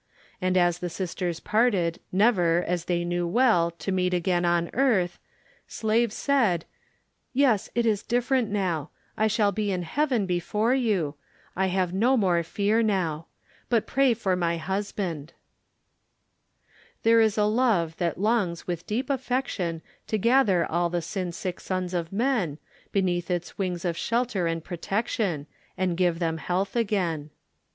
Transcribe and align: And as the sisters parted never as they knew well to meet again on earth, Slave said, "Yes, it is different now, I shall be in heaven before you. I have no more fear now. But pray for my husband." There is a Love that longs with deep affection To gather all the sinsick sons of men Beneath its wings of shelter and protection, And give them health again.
And 0.41 0.57
as 0.57 0.79
the 0.79 0.89
sisters 0.89 1.39
parted 1.39 1.99
never 2.11 2.63
as 2.65 2.85
they 2.85 3.05
knew 3.05 3.27
well 3.27 3.69
to 3.69 3.91
meet 3.91 4.15
again 4.15 4.45
on 4.45 4.71
earth, 4.73 5.19
Slave 5.67 6.11
said, 6.11 6.65
"Yes, 7.33 7.69
it 7.75 7.85
is 7.85 8.01
different 8.01 8.49
now, 8.49 8.89
I 9.15 9.27
shall 9.27 9.51
be 9.51 9.71
in 9.71 9.83
heaven 9.83 10.25
before 10.25 10.73
you. 10.73 11.13
I 11.55 11.67
have 11.67 11.93
no 11.93 12.17
more 12.17 12.41
fear 12.41 12.81
now. 12.81 13.27
But 13.69 13.85
pray 13.85 14.15
for 14.15 14.35
my 14.35 14.57
husband." 14.57 15.33
There 17.03 17.21
is 17.21 17.37
a 17.37 17.43
Love 17.43 17.95
that 17.97 18.19
longs 18.19 18.65
with 18.65 18.87
deep 18.87 19.07
affection 19.07 19.83
To 20.07 20.17
gather 20.17 20.65
all 20.65 20.89
the 20.89 21.03
sinsick 21.03 21.59
sons 21.59 21.93
of 21.93 22.11
men 22.11 22.57
Beneath 22.91 23.29
its 23.29 23.59
wings 23.59 23.85
of 23.85 23.95
shelter 23.95 24.47
and 24.47 24.63
protection, 24.63 25.45
And 25.77 25.95
give 25.95 26.17
them 26.17 26.37
health 26.37 26.75
again. 26.75 27.29